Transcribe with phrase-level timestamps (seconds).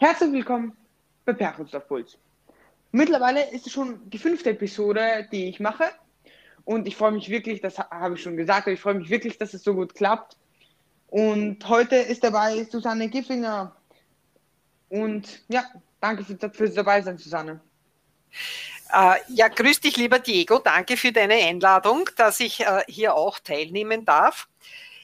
[0.00, 0.76] Herzlich willkommen
[1.24, 2.18] bei Perchelsdorf Puls.
[2.92, 5.86] Mittlerweile ist es schon die fünfte Episode, die ich mache.
[6.64, 9.38] Und ich freue mich wirklich, das habe ich schon gesagt, aber ich freue mich wirklich,
[9.38, 10.36] dass es so gut klappt.
[11.08, 13.74] Und heute ist dabei Susanne Giffinger.
[14.88, 15.64] Und ja,
[16.00, 17.60] danke für, fürs dabei sein, Susanne.
[18.92, 20.60] Äh, ja, grüß dich, lieber Diego.
[20.60, 24.46] Danke für deine Einladung, dass ich äh, hier auch teilnehmen darf.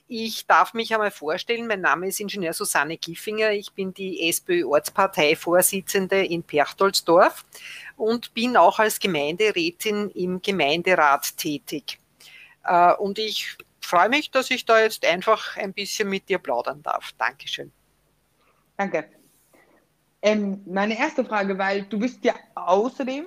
[0.07, 1.67] Ich darf mich einmal vorstellen.
[1.67, 3.53] Mein Name ist Ingenieur Susanne Giffinger.
[3.53, 7.47] Ich bin die SPÖ-Ortsparteivorsitzende in Perchtoldsdorf
[7.97, 11.99] und bin auch als Gemeinderätin im Gemeinderat tätig.
[12.65, 16.83] Äh, und ich freue mich, dass ich da jetzt einfach ein bisschen mit dir plaudern
[16.83, 17.13] darf.
[17.16, 17.73] Dankeschön.
[18.77, 19.09] Danke.
[20.21, 23.25] Ähm, meine erste Frage, weil du bist ja außerdem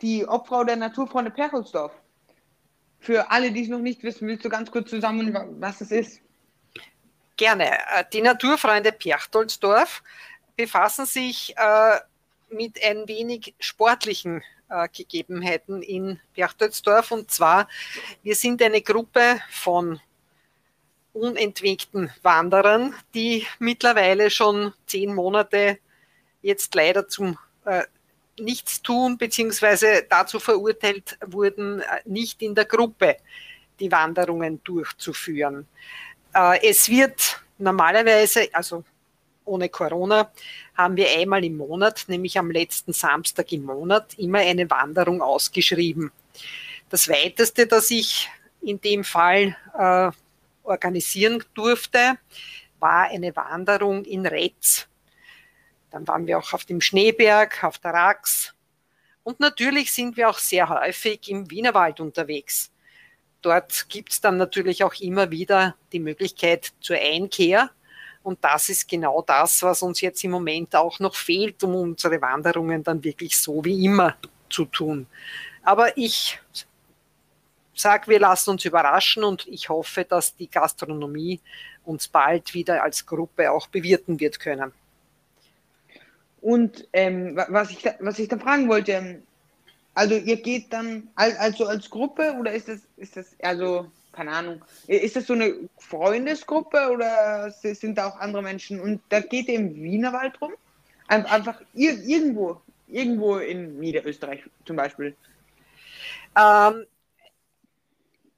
[0.00, 1.92] die Obfrau der Naturfreunde Perchelsdorf.
[3.00, 6.20] Für alle, die es noch nicht wissen, willst du ganz kurz zusammen, was es ist?
[7.36, 7.70] Gerne.
[7.70, 10.02] Äh, die Naturfreunde Perchtoldsdorf
[10.56, 11.98] befassen sich äh,
[12.50, 17.10] mit ein wenig sportlichen äh, Gegebenheiten in Perchtoldsdorf.
[17.10, 17.66] Und zwar,
[18.22, 20.00] wir sind eine Gruppe von
[21.14, 25.78] unentwegten Wanderern, die mittlerweile schon zehn Monate
[26.42, 27.84] jetzt leider zum äh,
[28.40, 33.16] nichts tun, beziehungsweise dazu verurteilt wurden, äh, nicht in der Gruppe
[33.78, 35.66] die Wanderungen durchzuführen.
[36.34, 38.84] Äh, es wird normalerweise, also
[39.44, 40.30] ohne Corona,
[40.74, 46.10] haben wir einmal im Monat, nämlich am letzten Samstag im Monat, immer eine Wanderung ausgeschrieben.
[46.88, 48.28] Das weiteste, das ich
[48.62, 50.10] in dem Fall äh,
[50.62, 52.18] organisieren durfte,
[52.78, 54.86] war eine Wanderung in Retz.
[55.90, 58.54] Dann waren wir auch auf dem Schneeberg, auf der Rax.
[59.22, 62.70] Und natürlich sind wir auch sehr häufig im Wienerwald unterwegs.
[63.42, 67.70] Dort gibt es dann natürlich auch immer wieder die Möglichkeit zur Einkehr.
[68.22, 72.20] Und das ist genau das, was uns jetzt im Moment auch noch fehlt, um unsere
[72.20, 74.16] Wanderungen dann wirklich so wie immer
[74.50, 75.06] zu tun.
[75.62, 76.38] Aber ich
[77.74, 81.40] sage, wir lassen uns überraschen und ich hoffe, dass die Gastronomie
[81.84, 84.72] uns bald wieder als Gruppe auch bewirten wird können.
[86.40, 89.22] Und ähm, was, ich, was ich da fragen wollte, ähm,
[89.94, 94.64] also ihr geht dann also als Gruppe oder ist das, ist das also, keine Ahnung,
[94.86, 99.56] ist das so eine Freundesgruppe oder sind da auch andere Menschen und da geht ihr
[99.56, 100.52] im Wienerwald rum?
[101.08, 105.16] Einfach irgendwo, irgendwo in Niederösterreich zum Beispiel.
[106.38, 106.86] Ähm,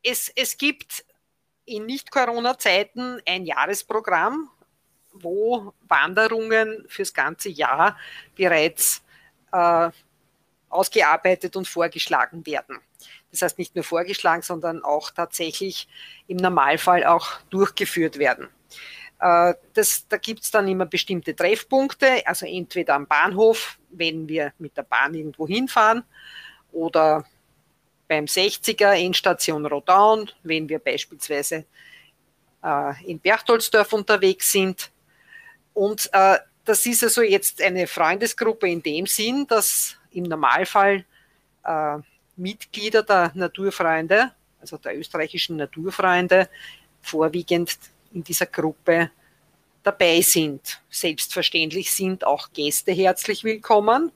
[0.02, 1.04] es, es gibt
[1.64, 4.48] in Nicht-Corona-Zeiten ein Jahresprogramm,
[5.12, 7.96] wo Wanderungen fürs ganze Jahr
[8.36, 9.02] bereits
[9.52, 9.90] äh,
[10.68, 12.78] ausgearbeitet und vorgeschlagen werden.
[13.30, 15.88] Das heißt nicht nur vorgeschlagen, sondern auch tatsächlich
[16.26, 18.48] im Normalfall auch durchgeführt werden.
[19.20, 24.52] Äh, das, da gibt es dann immer bestimmte Treffpunkte, also entweder am Bahnhof, wenn wir
[24.58, 26.04] mit der Bahn irgendwo hinfahren,
[26.72, 27.24] oder
[28.08, 31.64] beim 60er Endstation Rodaun, wenn wir beispielsweise
[32.62, 34.90] äh, in Berchtoldsdorf unterwegs sind.
[35.74, 41.04] Und äh, das ist also jetzt eine Freundesgruppe in dem Sinn, dass im Normalfall
[41.64, 41.98] äh,
[42.36, 46.48] Mitglieder der Naturfreunde, also der österreichischen Naturfreunde,
[47.00, 47.76] vorwiegend
[48.12, 49.10] in dieser Gruppe
[49.82, 50.80] dabei sind.
[50.90, 54.12] Selbstverständlich sind auch Gäste herzlich willkommen.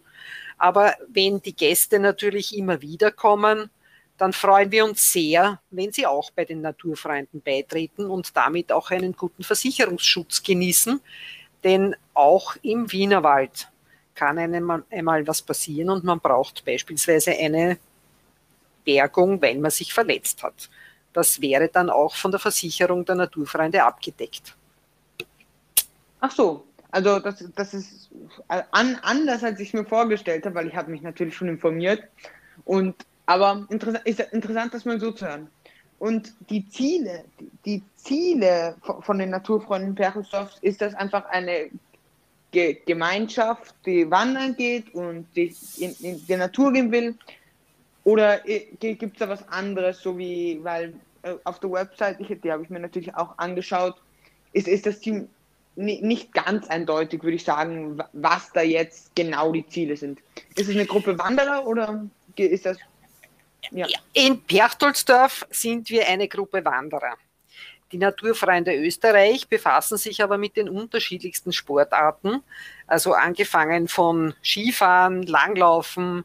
[0.58, 3.70] Aber wenn die Gäste natürlich immer wieder kommen,
[4.16, 8.90] dann freuen wir uns sehr, wenn Sie auch bei den Naturfreunden beitreten und damit auch
[8.90, 11.00] einen guten Versicherungsschutz genießen,
[11.66, 13.68] denn auch im Wienerwald
[14.14, 17.76] kann einem einmal was passieren und man braucht beispielsweise eine
[18.84, 20.70] Bergung, weil man sich verletzt hat.
[21.12, 24.54] Das wäre dann auch von der Versicherung der Naturfreunde abgedeckt.
[26.20, 28.10] Ach so, also das, das ist
[28.48, 32.04] an, anders, als ich mir vorgestellt habe, weil ich habe mich natürlich schon informiert.
[32.64, 32.94] Und
[33.26, 35.48] aber interessant, ist interessant, das mal so zu hören.
[35.98, 37.24] Und die Ziele,
[37.64, 41.70] die, Ziele von den Naturfreunden Perchelsdorfs ist das einfach eine
[42.52, 47.16] Ge Gemeinschaft, die wandern geht und die in, in die Natur gehen will?
[48.04, 52.40] Oder äh, gibt es da was anderes, so wie, weil äh, auf der Website, ich,
[52.40, 53.96] die habe ich mir natürlich auch angeschaut,
[54.52, 55.28] ist, ist das Team
[55.76, 60.20] nicht ganz eindeutig, würde ich sagen, was da jetzt genau die Ziele sind.
[60.54, 62.06] Ist es eine Gruppe Wanderer oder
[62.36, 62.78] ist das
[63.70, 63.86] ja.
[64.12, 67.16] In Perchtoldsdorf sind wir eine Gruppe Wanderer.
[67.92, 72.42] Die Naturfreunde Österreich befassen sich aber mit den unterschiedlichsten Sportarten,
[72.86, 76.24] also angefangen von Skifahren, Langlaufen,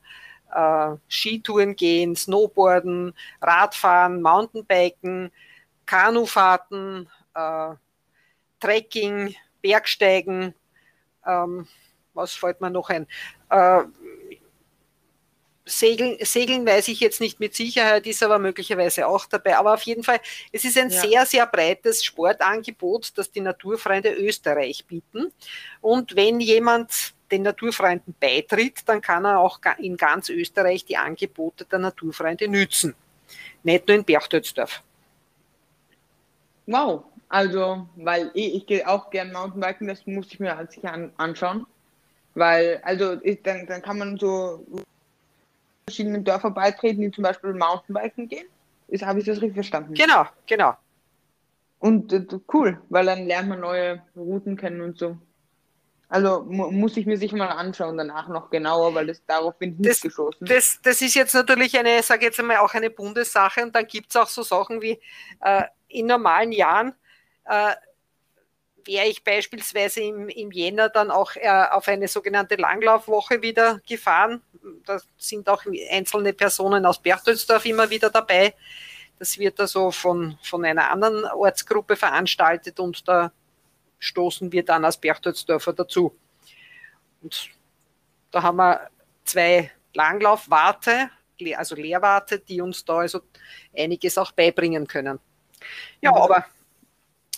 [0.51, 5.31] äh, Skitouren gehen, Snowboarden, Radfahren, Mountainbiken,
[5.85, 7.75] Kanufahrten, äh,
[8.59, 10.55] Trekking, Bergsteigen
[11.25, 11.67] Ähm,
[12.13, 13.07] was fällt mir noch ein?
[13.49, 13.83] Äh,
[15.65, 19.57] Segeln, Segeln weiß ich jetzt nicht mit Sicherheit, ist aber möglicherweise auch dabei.
[19.57, 20.19] Aber auf jeden Fall,
[20.51, 21.01] es ist ein ja.
[21.01, 25.31] sehr, sehr breites Sportangebot, das die Naturfreunde Österreich bieten.
[25.79, 31.65] Und wenn jemand den Naturfreunden beitritt, dann kann er auch in ganz Österreich die Angebote
[31.65, 32.95] der Naturfreunde nützen.
[33.63, 34.81] Nicht nur in Berchtoldsdorf.
[36.65, 40.91] Wow, also, weil ich, ich gehe auch gern Mountainbiken, das muss ich mir halt sicher
[40.91, 41.65] an, anschauen.
[42.33, 44.65] Weil, also, ich, dann, dann kann man so
[45.85, 48.47] verschiedenen Dörfer beitreten, die zum Beispiel Mountainbiken gehen.
[48.87, 49.93] Ist, habe ich das richtig verstanden?
[49.93, 50.75] Genau, genau.
[51.79, 55.17] Und äh, cool, weil dann lernt man neue Routen kennen und so.
[56.11, 59.71] Also mu muss ich mir sicher mal anschauen danach noch genauer, weil das darauf bin
[59.71, 60.45] ich nicht das, geschossen.
[60.45, 64.09] Das, das ist jetzt natürlich eine, sage jetzt einmal, auch eine Bundessache und dann gibt
[64.09, 64.99] es auch so Sachen wie
[65.39, 66.93] äh, in normalen Jahren
[67.45, 67.71] äh,
[68.85, 74.41] wäre ich beispielsweise im, im Jänner dann auch äh, auf eine sogenannte Langlaufwoche wieder gefahren.
[74.85, 78.53] Da sind auch einzelne Personen aus Berchtoldsdorf immer wieder dabei.
[79.19, 83.31] Das wird also von, von einer anderen Ortsgruppe veranstaltet und da
[83.99, 86.15] stoßen wir dann als Berchtoldsdorfer dazu.
[87.21, 87.49] Und
[88.31, 88.89] da haben wir
[89.23, 91.09] zwei Langlaufwarte,
[91.55, 93.21] also Lehrwarte, die uns da also
[93.77, 95.19] einiges auch beibringen können.
[96.01, 96.45] Ja, aber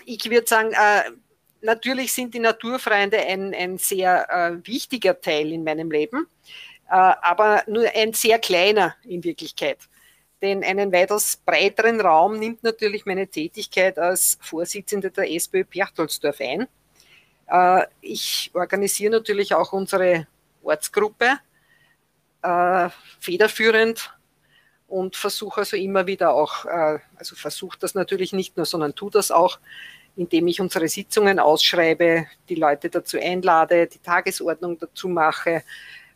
[0.06, 1.12] ich würde sagen, äh,
[1.64, 6.28] natürlich sind die Naturfreunde ein, ein sehr äh, wichtiger Teil in meinem Leben,
[6.90, 9.80] äh, aber nur ein sehr kleiner in Wirklichkeit.
[10.42, 16.68] Denn einen weitaus breiteren Raum nimmt natürlich meine Tätigkeit als Vorsitzende der SPÖ Berchtoldsdorf ein.
[17.48, 20.28] Äh, ich organisiere natürlich auch unsere
[20.62, 21.40] Ortsgruppe
[22.42, 22.90] äh,
[23.20, 24.14] federführend
[24.88, 29.12] und versuche also immer wieder auch, äh, also versuche das natürlich nicht nur, sondern tue
[29.12, 29.60] das auch,
[30.16, 35.64] indem ich unsere Sitzungen ausschreibe, die Leute dazu einlade, die Tagesordnung dazu mache.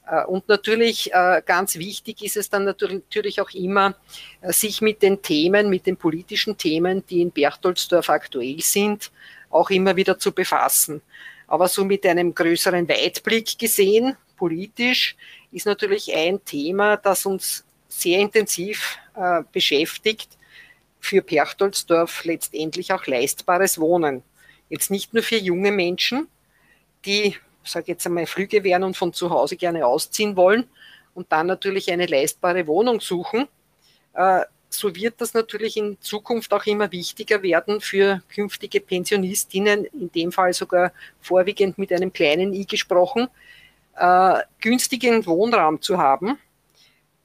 [0.09, 3.95] Äh, und natürlich äh, ganz wichtig ist es dann natürlich auch immer,
[4.41, 9.11] äh, sich mit den Themen, mit den politischen Themen, die in Berchtoldsdorf aktuell sind,
[9.49, 11.01] auch immer wieder zu befassen.
[11.47, 15.15] Aber so mit einem größeren Weitblick gesehen, politisch,
[15.51, 18.99] ist natürlich ein Thema, das uns sehr intensiv
[19.53, 20.36] beschäftigt,
[21.07, 24.23] für Perchtoldsdorf letztendlich auch leistbares Wohnen.
[24.69, 26.27] Jetzt nicht nur für junge Menschen,
[27.05, 30.65] die, sage jetzt einmal, Flüge werden und von zu Hause gerne ausziehen wollen
[31.13, 33.47] und dann natürlich eine leistbare Wohnung suchen.
[34.13, 40.11] Äh, so wird das natürlich in Zukunft auch immer wichtiger werden für künftige Pensionistinnen, in
[40.11, 43.29] dem Fall sogar vorwiegend mit einem kleinen i gesprochen,
[43.95, 46.37] äh, günstigen Wohnraum zu haben.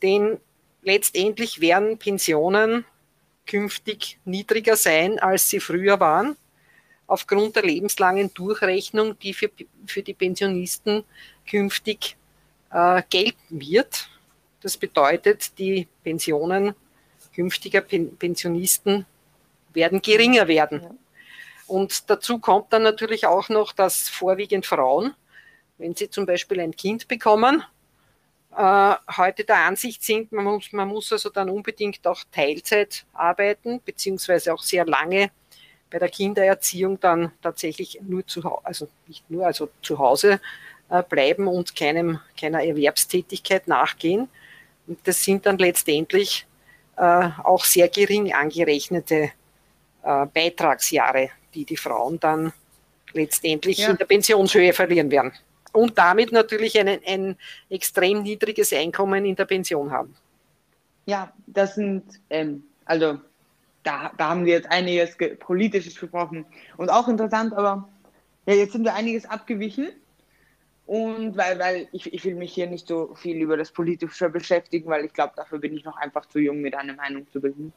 [0.02, 0.38] Denn
[0.82, 2.84] letztendlich werden Pensionen
[3.46, 6.36] künftig niedriger sein, als sie früher waren,
[7.06, 9.50] aufgrund der lebenslangen Durchrechnung, die für,
[9.86, 11.04] für die Pensionisten
[11.48, 12.16] künftig
[12.70, 14.08] äh, gelten wird.
[14.60, 16.74] Das bedeutet, die Pensionen
[17.34, 19.06] künftiger Pen Pensionisten
[19.72, 20.98] werden geringer werden.
[21.66, 25.14] Und dazu kommt dann natürlich auch noch, dass vorwiegend Frauen,
[25.78, 27.64] wenn sie zum Beispiel ein Kind bekommen,
[28.56, 33.80] äh, heute der Ansicht sind, man muss, man muss also dann unbedingt auch Teilzeit arbeiten,
[33.84, 35.30] beziehungsweise auch sehr lange
[35.90, 40.40] bei der Kindererziehung dann tatsächlich nur zu Hause, also nicht nur, also zu Hause
[40.90, 44.28] äh, bleiben und keinem, keiner Erwerbstätigkeit nachgehen.
[44.86, 46.46] Und das sind dann letztendlich
[46.96, 49.32] äh, auch sehr gering angerechnete
[50.02, 52.52] äh, Beitragsjahre, die die Frauen dann
[53.12, 53.90] letztendlich ja.
[53.90, 55.32] in der Pensionshöhe verlieren werden
[55.72, 57.36] und damit natürlich ein, ein
[57.70, 60.14] extrem niedriges Einkommen in der Pension haben.
[61.06, 63.18] Ja, das sind, ähm, also
[63.82, 67.88] da, da haben wir jetzt einiges ge Politisches gesprochen und auch interessant, aber
[68.46, 69.88] ja, jetzt sind wir einiges abgewichen
[70.86, 74.88] und weil, weil ich, ich will mich hier nicht so viel über das Politische beschäftigen,
[74.90, 77.72] weil ich glaube, dafür bin ich noch einfach zu jung, mir eine Meinung zu bilden.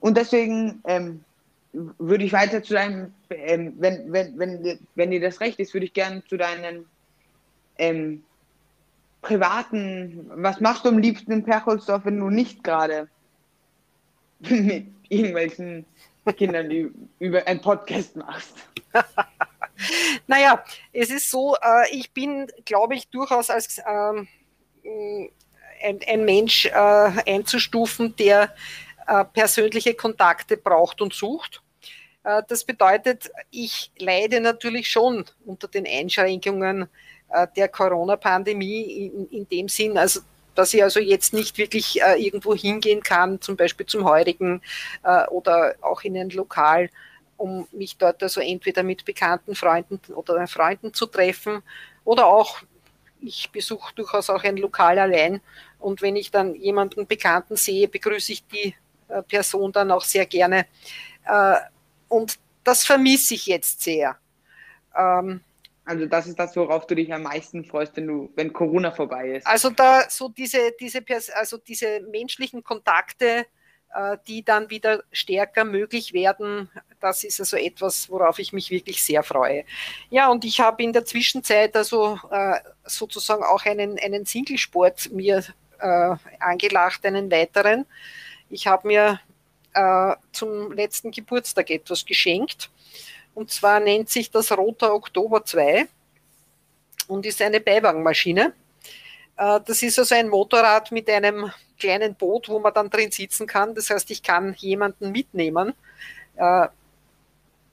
[0.00, 1.24] Und deswegen ähm,
[1.72, 5.86] würde ich weiter zu deinem, ähm, wenn, wenn, wenn, wenn dir das recht ist, würde
[5.86, 6.86] ich gerne zu deinen
[7.78, 8.22] ähm,
[9.22, 13.08] privaten, was machst du am liebsten in Percholsdorf, wenn du nicht gerade
[14.40, 15.84] mit irgendwelchen
[16.36, 16.70] Kindern
[17.18, 18.54] über einen Podcast machst?
[20.26, 24.28] naja, es ist so, äh, ich bin, glaube ich, durchaus als ähm,
[25.82, 28.54] ein, ein, Mensch äh, einzustufen, der
[29.06, 31.62] äh, persönliche Kontakte braucht und sucht.
[32.24, 36.88] Äh, das bedeutet, ich leide natürlich schon unter den Einschränkungen
[37.56, 40.20] der Corona-Pandemie in, in, dem Sinn, also
[40.56, 44.62] dass ich also jetzt nicht wirklich äh, irgendwo hingehen kann, zum Beispiel zum Heurigen
[45.04, 46.90] äh, oder auch in ein Lokal,
[47.36, 51.62] um mich dort also entweder mit bekannten Freunden oder Freunden zu treffen
[52.04, 52.62] Oder auch,
[53.20, 55.40] ich besuche durchaus auch ein Lokal allein
[55.78, 58.74] und wenn ich dann jemanden Bekannten sehe, begrüße ich die
[59.08, 60.66] äh, Person dann auch sehr gerne.
[61.26, 61.56] Äh,
[62.08, 64.16] und das vermisse ich jetzt sehr.
[64.96, 65.40] Ähm,
[65.86, 69.36] also das ist das, worauf du dich am meisten freust, wenn du, wenn Corona vorbei
[69.36, 69.46] ist.
[69.46, 71.00] Also da so diese, diese,
[71.34, 73.46] also diese menschlichen Kontakte,
[73.94, 76.68] äh, die dann wieder stärker möglich werden,
[77.00, 79.64] das ist also etwas, worauf ich mich wirklich sehr freue.
[80.10, 85.44] Ja, und ich habe in der Zwischenzeit also äh, sozusagen auch einen, einen Singlesport mir
[85.78, 87.86] äh, angelacht, einen weiteren.
[88.50, 89.20] Ich habe mir
[89.72, 92.70] äh, zum letzten Geburtstag etwas geschenkt.
[93.36, 95.86] Und zwar nennt sich das Roter Oktober 2
[97.06, 98.54] und ist eine Beiwagenmaschine.
[99.36, 103.46] Äh, das ist also ein Motorrad mit einem kleinen Boot, wo man dann drin sitzen
[103.46, 103.74] kann.
[103.74, 105.74] Das heißt, ich kann jemanden mitnehmen,
[106.36, 106.68] äh,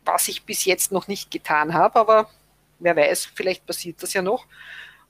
[0.03, 2.29] was ich bis jetzt noch nicht getan habe, aber
[2.79, 4.45] wer weiß, vielleicht passiert das ja noch.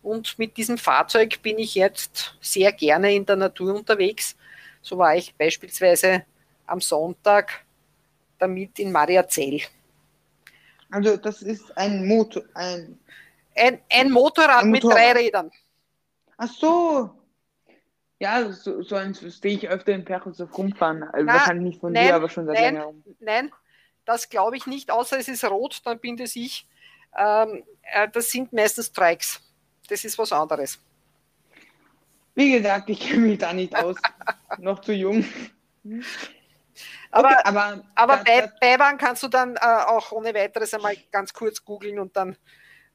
[0.03, 4.35] Und mit diesem Fahrzeug bin ich jetzt sehr gerne in der Natur unterwegs.
[4.83, 6.25] So war ich beispielsweise
[6.67, 7.65] am Sonntag
[8.37, 9.61] damit in Mariazell.
[10.93, 12.99] Also das ist ein Motor, ein,
[13.55, 15.49] ein, ein Motorrad ein mit drei Rädern.
[16.37, 17.09] Ach so.
[18.19, 21.01] Ja, so, so ein sehe ich öfter in Perchelshof rumfahren.
[21.01, 23.51] Also Na, wahrscheinlich nicht von nein, dir, aber schon seit nein, länger Nein,
[24.05, 26.67] das glaube ich nicht, außer es ist rot, dann bin das ich.
[27.17, 29.41] Ähm, äh, das sind meistens Trikes.
[29.89, 30.79] Das ist was anderes.
[32.35, 33.95] Wie gesagt, ich kenne mich da nicht aus.
[34.59, 35.25] Noch zu jung.
[37.13, 40.95] Aber, okay, aber, aber das, bei, Beiwagen kannst du dann äh, auch ohne weiteres einmal
[41.11, 42.35] ganz kurz googeln und dann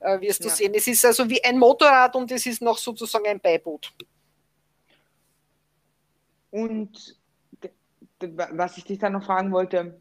[0.00, 0.54] äh, wirst du ja.
[0.54, 0.72] sehen.
[0.74, 3.94] Es ist also wie ein Motorrad und es ist noch sozusagen ein Beiboot.
[6.50, 7.16] Und
[8.20, 10.00] was ich dich dann noch fragen wollte,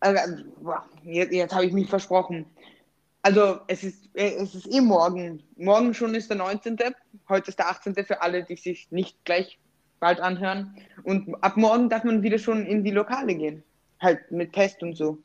[0.00, 0.20] also,
[1.02, 2.44] jetzt, jetzt habe ich mich versprochen.
[3.22, 5.42] Also es ist, es ist eh morgen.
[5.56, 6.76] Morgen schon ist der 19.
[7.26, 7.94] Heute ist der 18.
[8.04, 9.58] für alle, die sich nicht gleich
[10.00, 10.76] bald anhören.
[11.02, 13.62] Und ab morgen darf man wieder schon in die Lokale gehen.
[14.00, 15.18] Halt mit Test und so.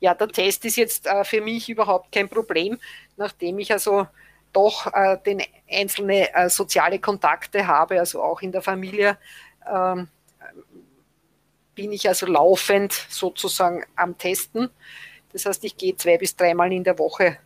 [0.00, 2.78] Ja, der Test ist jetzt äh, für mich überhaupt kein Problem,
[3.16, 4.06] nachdem ich also
[4.52, 9.16] doch äh, den einzelne äh, soziale Kontakte habe, also auch in der Familie
[9.70, 10.08] ähm,
[11.74, 14.68] bin ich also laufend sozusagen am Testen.
[15.32, 17.38] Das heißt, ich gehe zwei bis dreimal in der Woche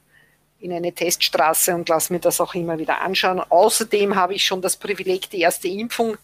[0.59, 3.41] in eine Teststraße und lasse mir das auch immer wieder anschauen.
[3.41, 6.17] Außerdem habe ich schon das Privileg, die erste Impfung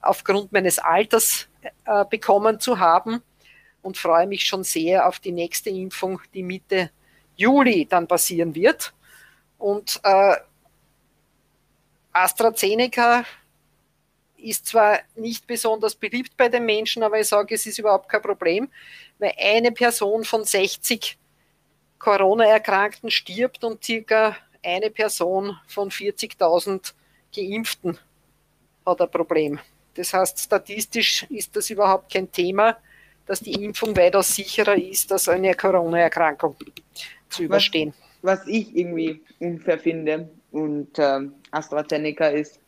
[0.00, 1.48] aufgrund meines Alters
[1.84, 3.22] äh, bekommen zu haben
[3.82, 6.90] und freue mich schon sehr auf die nächste Impfung, die Mitte
[7.36, 8.92] Juli dann passieren wird.
[9.58, 10.36] Und äh,
[12.12, 13.24] AstraZeneca
[14.36, 18.22] ist zwar nicht besonders beliebt bei den Menschen, aber ich sage, es ist überhaupt kein
[18.22, 18.68] Problem,
[19.18, 21.18] weil eine Person von 60
[21.98, 26.92] Corona-Erkrankten stirbt und circa eine Person von 40.000
[27.34, 27.98] Geimpften
[28.84, 29.58] hat ein Problem.
[29.94, 32.76] Das heißt, statistisch ist das überhaupt kein Thema,
[33.26, 36.56] dass die Impfung weitaus sicherer ist, als eine Corona-Erkrankung
[37.28, 37.92] zu überstehen.
[38.22, 42.60] Was, was, ich irgendwie unfair finde und äh, AstraZeneca ist,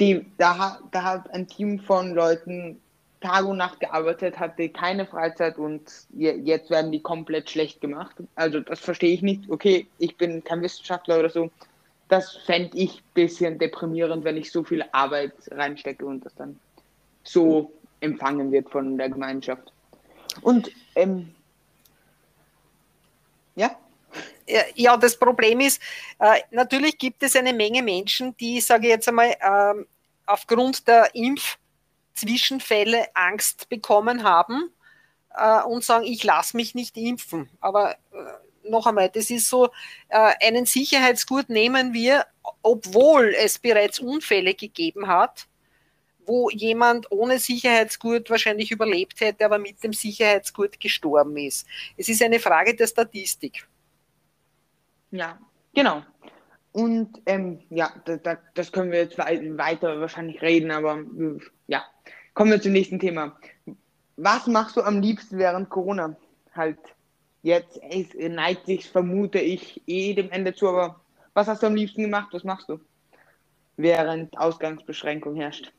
[0.00, 2.80] die, da, da hat ein Team von Leuten
[3.20, 8.16] Tag und Nacht gearbeitet, hatte keine Freizeit und jetzt werden die komplett schlecht gemacht.
[8.34, 9.48] Also das verstehe ich nicht.
[9.48, 11.50] Okay, ich bin kein Wissenschaftler oder so.
[12.08, 16.60] Das fände ich ein bisschen deprimierend, wenn ich so viel Arbeit reinstecke und das dann
[17.24, 19.72] so empfangen wird von der Gemeinschaft.
[20.42, 21.34] Und ähm,
[23.56, 23.76] ja.
[24.76, 25.82] Ja, das Problem ist,
[26.20, 29.84] äh, natürlich gibt es eine Menge Menschen, die, sage ich jetzt einmal, äh,
[30.26, 31.56] aufgrund der Impf-
[32.16, 34.70] Zwischenfälle Angst bekommen haben
[35.34, 37.48] äh, und sagen, ich lasse mich nicht impfen.
[37.60, 39.70] Aber äh, noch einmal, das ist so,
[40.08, 42.26] äh, einen Sicherheitsgurt nehmen wir,
[42.62, 45.46] obwohl es bereits Unfälle gegeben hat,
[46.26, 51.66] wo jemand ohne Sicherheitsgurt wahrscheinlich überlebt hätte, aber mit dem Sicherheitsgurt gestorben ist.
[51.96, 53.68] Es ist eine Frage der Statistik.
[55.12, 55.38] Ja,
[55.72, 56.02] genau.
[56.76, 60.98] Und ähm, ja, da, das können wir jetzt weiter wahrscheinlich reden, aber
[61.68, 61.82] ja,
[62.34, 63.34] kommen wir zum nächsten Thema.
[64.18, 66.14] Was machst du am liebsten während Corona?
[66.54, 66.76] Halt,
[67.42, 71.00] jetzt es neigt sich, vermute ich, eh dem Ende zu, aber
[71.32, 72.28] was hast du am liebsten gemacht?
[72.32, 72.78] Was machst du?
[73.78, 75.72] Während Ausgangsbeschränkung herrscht.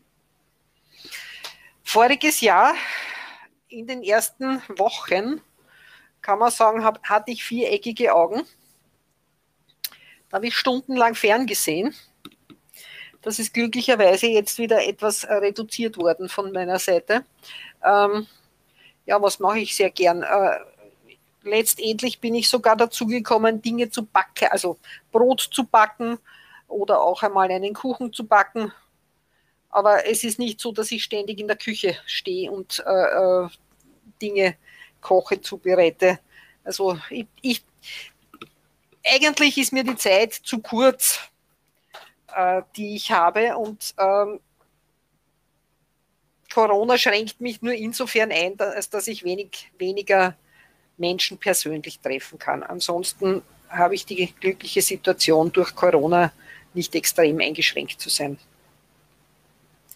[1.84, 2.74] Voriges Jahr,
[3.68, 5.42] in den ersten Wochen,
[6.24, 8.42] kann man sagen, hab, hatte ich viereckige Augen
[10.29, 11.96] da habe ich stundenlang ferngesehen.
[13.22, 17.25] Das ist glücklicherweise jetzt wieder etwas äh, reduziert worden von meiner Seite.
[17.84, 18.27] Ähm,
[19.05, 20.24] ja, was mache ich sehr gern?
[20.24, 20.60] Äh,
[21.43, 24.77] letztendlich bin ich sogar dazu gekommen, Dinge zu backen, also
[25.12, 26.19] Brot zu backen
[26.67, 28.72] oder auch einmal einen Kuchen zu backen.
[29.69, 33.50] Aber es ist nicht so, dass ich ständig in der Küche stehe und äh, äh
[34.22, 34.55] Dinge
[35.01, 36.19] koche, zubereite.
[36.63, 37.63] Also ich, ich,
[39.10, 41.20] eigentlich ist mir die Zeit zu kurz,
[42.36, 44.40] äh, die ich habe und ähm,
[46.54, 50.36] Corona schränkt mich nur insofern ein, als dass ich wenig, weniger
[50.98, 52.64] Menschen persönlich treffen kann.
[52.64, 56.32] Ansonsten habe ich die glückliche Situation, durch Corona
[56.74, 58.38] nicht extrem eingeschränkt zu sein.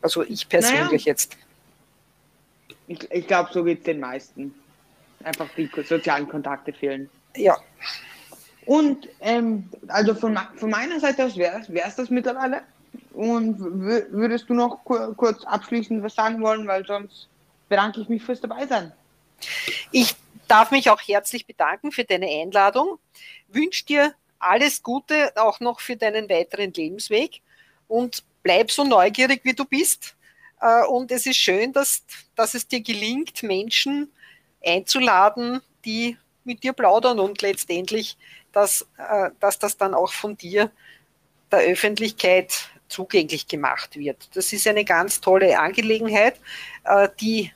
[0.02, 1.14] Also ich persönlich naja.
[1.14, 1.38] jetzt.
[2.88, 4.54] Ich, ich glaube, so geht es den meisten.
[5.24, 7.10] Einfach die sozialen Kontakte fehlen.
[7.36, 7.58] Ja.
[8.66, 12.62] Und ähm, also von, von meiner Seite aus wäre es das mittlerweile.
[13.14, 17.28] Und würdest du noch kurz abschließend was sagen wollen, weil sonst
[17.68, 18.92] bedanke ich mich fürs Dabeisein.
[19.92, 20.16] Ich
[20.48, 23.00] darf mich auch herzlich bedanken für deine Einladung.
[23.48, 27.42] Wünsche dir alles Gute auch noch für deinen weiteren Lebensweg
[27.88, 30.16] und bleib so neugierig, wie du bist.
[30.60, 32.04] Äh, und es ist schön, dass,
[32.36, 34.12] dass es dir gelingt, Menschen
[34.64, 38.18] einzuladen, die mit dir plaudern und letztendlich,
[38.52, 40.72] dass, äh, dass das dann auch von dir
[41.52, 44.30] der Öffentlichkeit zugänglich gemacht wird.
[44.36, 46.40] Das ist eine ganz tolle Angelegenheit,
[46.84, 47.52] äh, die,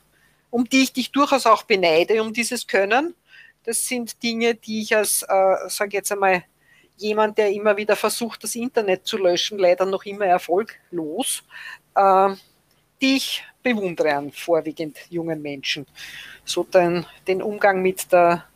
[0.50, 3.14] um die ich dich durchaus auch beneide, um dieses Können.
[3.64, 6.44] Das sind Dinge, die ich als, äh, sage jetzt einmal,
[6.98, 11.42] jemand, der immer wieder versucht, das Internet zu löschen, leider noch immer erfolglos,
[13.02, 15.86] die ich bewundere an vorwiegend jungen Menschen.
[16.44, 18.46] So den, den Umgang mit der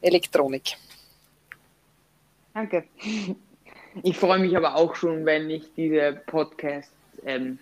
[0.00, 0.76] Elektronik.
[2.54, 2.84] Danke.
[4.02, 6.92] Ich freue mich aber auch schon, wenn ich diese Podcast
[7.24, 7.58] ähm,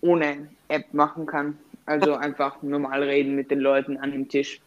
[0.00, 1.58] ohne App machen kann.
[1.86, 4.60] Also einfach normal reden mit den Leuten an dem Tisch.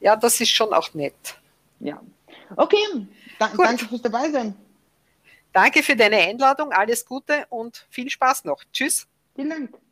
[0.00, 1.14] Ja, das ist schon auch nett.
[1.80, 2.00] Ja.
[2.56, 3.06] Okay,
[3.38, 4.54] da, danke fürs Dabeisein.
[5.52, 8.62] Danke für deine Einladung, alles Gute und viel Spaß noch.
[8.72, 9.06] Tschüss.
[9.34, 9.85] Vielen Dank.